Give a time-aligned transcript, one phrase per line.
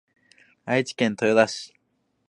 [0.65, 1.75] 愛知県豊田市